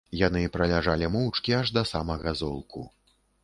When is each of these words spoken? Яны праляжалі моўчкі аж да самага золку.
Яны 0.19 0.39
праляжалі 0.55 1.11
моўчкі 1.17 1.57
аж 1.61 1.67
да 1.77 1.87
самага 1.93 2.37
золку. 2.43 2.81